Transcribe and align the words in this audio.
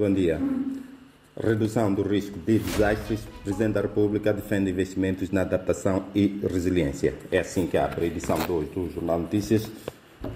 Bom 0.00 0.14
dia. 0.14 0.40
Redução 1.36 1.92
do 1.92 2.00
risco 2.00 2.38
de 2.38 2.58
desastres. 2.58 3.20
O 3.20 3.44
Presidente 3.44 3.74
da 3.74 3.82
República 3.82 4.32
defende 4.32 4.70
investimentos 4.70 5.30
na 5.30 5.42
adaptação 5.42 6.06
e 6.14 6.40
resiliência. 6.42 7.12
É 7.30 7.40
assim 7.40 7.66
que 7.66 7.76
abre 7.76 8.06
a 8.06 8.08
edição 8.08 8.38
2 8.38 8.70
do 8.70 8.90
Jornal 8.90 9.18
Notícias, 9.18 9.70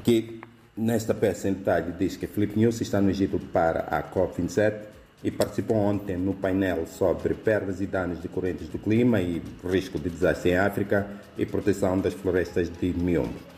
que 0.03 0.38
nesta 0.77 1.14
peça 1.14 1.48
em 1.48 1.54
detalhe 1.54 1.95
diz 1.98 2.14
que 2.14 2.27
Felipe 2.27 2.58
News 2.58 2.79
está 2.82 3.00
no 3.00 3.08
Egito 3.08 3.38
para 3.38 3.80
a 3.85 4.03
COP27 4.03 4.80
e 5.24 5.30
participou 5.30 5.79
ontem 5.79 6.19
no 6.19 6.35
painel 6.35 6.87
sobre 6.87 7.33
perdas 7.33 7.81
e 7.81 7.87
danos 7.87 8.19
decorrentes 8.19 8.69
do 8.69 8.79
clima 8.79 9.19
e 9.23 9.41
risco 9.67 9.99
de 9.99 10.11
desastre 10.11 10.51
em 10.51 10.59
África 10.59 11.09
e 11.39 11.46
proteção 11.46 11.99
das 11.99 12.12
florestas 12.12 12.69
de 12.69 12.93
Miombo. 12.93 13.54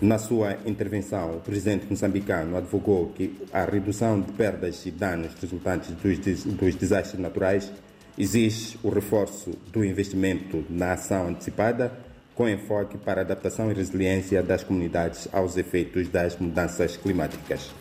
Na 0.00 0.16
sua 0.16 0.56
intervenção, 0.64 1.32
o 1.32 1.40
presidente 1.40 1.86
moçambicano 1.90 2.56
advogou 2.56 3.08
que 3.08 3.36
a 3.52 3.64
redução 3.64 4.20
de 4.20 4.30
perdas 4.30 4.86
e 4.86 4.92
danos 4.92 5.34
resultantes 5.40 5.90
dos, 5.90 6.44
dos 6.44 6.74
desastres 6.76 7.20
naturais 7.20 7.72
exige 8.16 8.78
o 8.84 8.90
reforço 8.90 9.50
do 9.72 9.84
investimento 9.84 10.64
na 10.70 10.92
ação 10.92 11.26
antecipada, 11.26 11.92
com 12.32 12.48
enfoque 12.48 12.96
para 12.96 13.22
a 13.22 13.24
adaptação 13.24 13.72
e 13.72 13.74
resiliência 13.74 14.40
das 14.40 14.62
comunidades 14.62 15.26
aos 15.32 15.56
efeitos 15.56 16.08
das 16.08 16.38
mudanças 16.38 16.96
climáticas. 16.96 17.72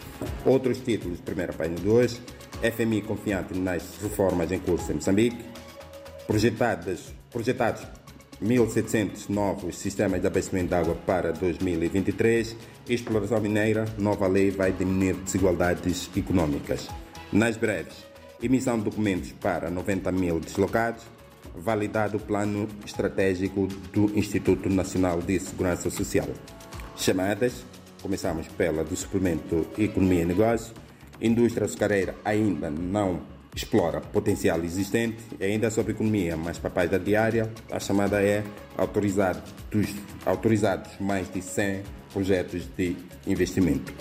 Outros 0.43 0.79
títulos, 0.79 1.21
primeira 1.21 1.54
página 1.54 1.76
de 1.76 1.88
hoje, 1.88 2.20
FMI 2.63 3.04
confiante 3.04 3.55
nas 3.55 3.95
reformas 4.02 4.52
em 4.52 4.57
curso 4.57 4.91
em 4.91 4.95
Moçambique, 4.95 5.45
projetadas, 6.26 7.13
projetados 7.29 7.85
1.700 8.41 9.30
novos 9.30 9.77
sistemas 9.77 10.22
de 10.22 10.27
abastecimento 10.27 10.70
de 10.70 10.76
água 10.76 10.96
para 11.05 11.32
2023. 11.34 12.55
Exploração 12.88 13.41
mineira, 13.41 13.86
nova 13.98 14.27
lei 14.27 14.52
vai 14.52 14.72
diminuir 14.72 15.16
desigualdades 15.16 16.10
econômicas. 16.16 16.88
Nas 17.32 17.58
breves, 17.58 18.05
emissão 18.41 18.77
de 18.77 18.86
documentos 18.86 19.32
para 19.32 19.70
90 19.70 20.12
mil 20.12 20.40
deslocados. 20.40 21.04
Validado 21.55 22.18
o 22.18 22.20
plano 22.20 22.68
estratégico 22.85 23.68
do 23.91 24.16
Instituto 24.18 24.70
Nacional 24.70 25.20
de 25.22 25.40
Segurança 25.40 25.90
Social. 25.90 26.27
Chamadas, 26.96 27.66
começamos 28.01 28.48
pela 28.49 28.84
do 28.84 28.96
suplemento 28.96 29.66
Economia 29.77 30.22
e 30.22 30.26
Negócios. 30.26 30.74
Indústria 31.20 31.66
açucareira 31.66 32.16
ainda 32.24 32.70
não 32.70 33.22
explora 33.58 34.00
potencial 34.00 34.63
existente, 34.63 35.18
ainda 35.41 35.72
sobre 35.72 35.91
economia, 35.94 36.38
mas 36.38 36.60
papais 36.60 36.90
da 36.91 37.00
diária, 37.00 37.52
a 37.72 37.80
chamada 37.80 38.22
é 38.22 38.44
autorizados, 38.77 39.52
autorizados 40.26 40.91
mais 41.00 41.32
de 41.34 41.41
100 41.41 41.82
projetos 42.13 42.68
de 42.78 42.96
investimento. 43.26 43.91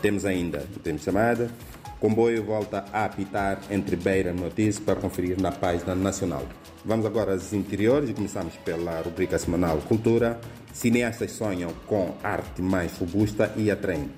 Temos 0.00 0.24
ainda, 0.24 0.66
temos 0.82 1.02
chamada, 1.02 1.50
comboio 2.00 2.42
volta 2.44 2.86
a 2.92 3.04
apitar 3.04 3.60
entre 3.70 3.94
Beira 3.94 4.30
e 4.30 4.34
Notícia 4.34 4.82
para 4.82 4.96
conferir 4.96 5.38
na 5.38 5.52
página 5.52 5.94
nacional. 5.94 6.46
Vamos 6.82 7.04
agora 7.04 7.32
aos 7.32 7.52
interiores 7.52 8.08
e 8.08 8.14
começamos 8.14 8.56
pela 8.56 9.00
rubrica 9.02 9.38
semanal 9.38 9.78
Cultura. 9.86 10.40
Cineastas 10.72 11.32
sonham 11.32 11.70
com 11.86 12.14
arte 12.22 12.60
mais 12.60 12.96
robusta 12.98 13.52
e 13.56 13.70
atraente. 13.70 14.12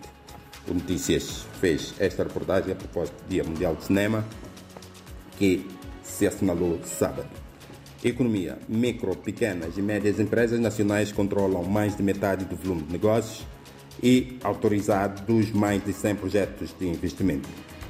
O 0.69 0.75
Notícias 0.75 1.45
fez 1.61 1.95
esta 1.98 2.25
reportagem 2.25 2.73
a 2.73 2.77
propósito 2.77 3.23
do 3.23 3.29
Dia 3.29 3.45
Mundial 3.45 3.77
de 3.77 3.84
Cinema 3.84 4.25
que 5.39 5.67
se 6.03 6.27
assinalou 6.27 6.81
sábado. 6.84 7.29
Economia. 8.05 8.59
Micro, 8.69 9.17
pequenas 9.17 9.77
e 9.77 9.83
médias 9.83 10.20
empresas 10.20 10.61
nacionais 10.61 11.11
controlam 11.11 11.65
mais 11.65 11.97
de 11.97 12.03
metade 12.03 12.45
do 12.45 12.55
volume 12.56 12.83
de 12.83 12.92
negócios 12.92 13.47
e 14.03 14.39
autorizados 14.45 15.51
mais 15.51 15.84
de 15.84 15.92
100 15.92 16.14
projetos 16.17 16.75
de 16.79 16.87
investimento. 16.87 17.48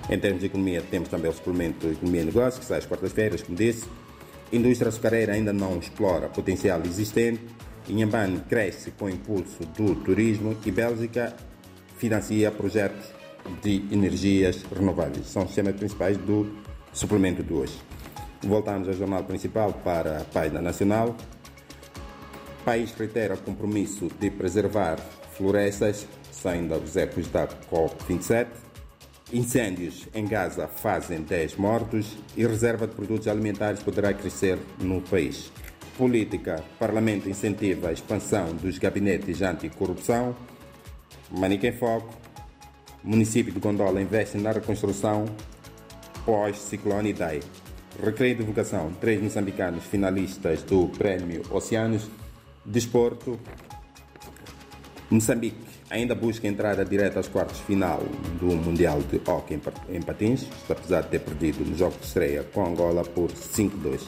Em 0.08 0.18
termos 0.18 0.40
de 0.40 0.46
economia, 0.46 0.82
temos 0.88 1.08
também 1.08 1.30
o 1.30 1.34
suplemento 1.34 1.88
Economia 1.88 2.22
e 2.22 2.24
Negócios, 2.26 2.60
que 2.60 2.64
sai 2.64 2.78
às 2.78 2.86
quartas-feiras, 2.86 3.42
como 3.42 3.58
disse. 3.58 3.84
Indústria 4.52 4.88
açucareira 4.88 5.32
ainda 5.32 5.52
não 5.52 5.78
explora 5.78 6.28
potencial 6.28 6.80
existente. 6.84 7.40
Inhambane 7.88 8.40
cresce 8.48 8.92
com 8.92 9.08
impulso 9.08 9.64
do 9.76 9.96
turismo 9.96 10.56
e 10.64 10.70
Bélgica 10.70 11.34
financia 11.98 12.50
projetos 12.50 13.06
de 13.62 13.82
energias 13.90 14.64
renováveis. 14.74 15.26
São 15.26 15.44
os 15.44 15.54
temas 15.54 15.74
principais 15.74 16.16
do 16.18 16.48
suplemento 16.96 17.42
de 17.42 17.52
hoje. 17.52 17.78
Voltamos 18.42 18.88
ao 18.88 18.94
jornal 18.94 19.22
principal 19.24 19.72
para 19.72 20.22
a 20.22 20.24
página 20.24 20.62
nacional. 20.62 21.14
O 22.60 22.64
país 22.64 22.92
reitera 22.92 23.36
compromisso 23.36 24.08
de 24.18 24.30
preservar 24.30 24.98
florestas, 25.36 26.06
saindo 26.32 26.74
aos 26.74 26.96
ecos 26.96 27.28
da 27.28 27.46
COP27. 27.46 28.46
Incêndios 29.32 30.08
em 30.14 30.26
Gaza 30.26 30.68
fazem 30.68 31.20
10 31.20 31.56
mortos 31.56 32.16
e 32.36 32.46
reserva 32.46 32.86
de 32.86 32.94
produtos 32.94 33.28
alimentares 33.28 33.82
poderá 33.82 34.14
crescer 34.14 34.58
no 34.80 35.02
país. 35.02 35.52
Política. 35.98 36.62
Parlamento 36.78 37.28
incentiva 37.28 37.88
a 37.88 37.92
expansão 37.92 38.54
dos 38.54 38.78
gabinetes 38.78 39.42
anticorrupção. 39.42 40.34
Manica 41.30 41.66
em 41.66 41.72
Foco. 41.72 42.08
Município 43.02 43.52
de 43.52 43.60
Gondola 43.60 44.00
investe 44.00 44.38
na 44.38 44.52
reconstrução 44.52 45.26
pós-ciclone 46.26 47.10
Idai. 47.10 47.40
Recreio 48.02 48.34
de 48.34 48.40
divulgação, 48.40 48.92
três 49.00 49.22
moçambicanos 49.22 49.84
finalistas 49.84 50.62
do 50.64 50.88
Prémio 50.88 51.42
Oceanos. 51.50 52.10
Desporto, 52.64 53.38
Moçambique 55.08 55.56
ainda 55.88 56.16
busca 56.16 56.48
entrada 56.48 56.84
direta 56.84 57.20
aos 57.20 57.28
quartos 57.28 57.60
final 57.60 58.02
do 58.40 58.46
Mundial 58.46 59.00
de 59.02 59.20
Hockey 59.24 59.60
em 59.88 60.02
Patins, 60.02 60.46
apesar 60.68 61.02
de 61.02 61.10
ter 61.10 61.20
perdido 61.20 61.64
no 61.64 61.76
jogo 61.76 61.96
de 61.96 62.04
estreia 62.04 62.42
com 62.42 62.66
Angola 62.66 63.04
por 63.04 63.30
5-2. 63.30 64.00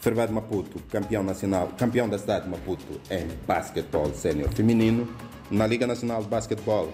Fervado 0.00 0.32
Maputo, 0.32 0.78
campeão 0.90 1.22
nacional, 1.22 1.68
campeão 1.78 2.08
da 2.08 2.18
cidade 2.18 2.44
de 2.44 2.50
Maputo 2.50 3.00
em 3.10 3.26
basquetebol 3.46 4.12
sénior 4.12 4.52
feminino. 4.52 5.08
Na 5.50 5.66
Liga 5.66 5.86
Nacional 5.86 6.22
de 6.22 6.28
Basquetebol, 6.28 6.92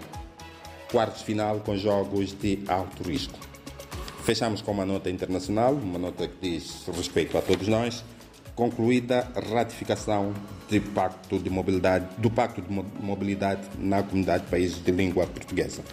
quartos 0.91 1.22
final 1.22 1.59
com 1.59 1.76
jogos 1.76 2.32
de 2.38 2.60
alto 2.69 3.03
risco. 3.03 3.53
Fechamos 4.25 4.62
com 4.62 4.73
uma 4.73 4.87
nota 4.87 5.11
internacional, 5.11 5.75
uma 5.75 5.99
nota 5.99 6.27
que 6.27 6.35
diz 6.41 6.87
respeito 6.97 7.37
a 7.37 7.43
todos 7.43 7.69
nós. 7.69 8.03
Concluída 8.57 9.29
a 9.35 9.41
ratificação 9.41 10.33
de 10.67 10.81
pacto 10.81 11.39
de 11.39 11.51
mobilidade, 11.51 12.07
do 12.17 12.31
Pacto 12.31 12.63
de 12.63 12.73
Mobilidade 12.73 13.69
na 13.79 14.03
Comunidade 14.03 14.45
de 14.45 14.51
Países 14.51 14.83
de 14.83 14.91
Língua 14.91 15.27
Portuguesa. 15.27 15.84